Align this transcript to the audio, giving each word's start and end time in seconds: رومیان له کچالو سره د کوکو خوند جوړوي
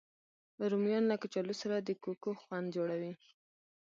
رومیان 0.71 1.03
له 1.11 1.15
کچالو 1.21 1.53
سره 1.61 1.75
د 1.77 1.89
کوکو 2.03 2.29
خوند 2.41 2.67
جوړوي 2.75 3.13